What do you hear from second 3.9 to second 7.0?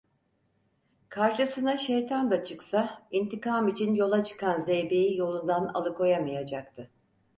yola çıkan zeybeği yolundan alıkoyamayacaktı.